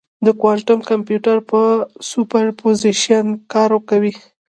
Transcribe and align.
د 0.25 0.27
کوانټم 0.41 0.79
کمپیوټر 0.89 1.37
په 1.49 1.61
سوپرپوزیشن 2.09 3.25
کار 3.53 3.71
کوي. 3.89 4.13